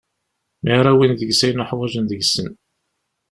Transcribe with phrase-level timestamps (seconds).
[0.63, 2.49] Mi ara awin deg-s ayen uḥwaǧen deg-sen.